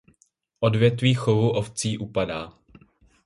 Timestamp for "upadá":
1.97-2.53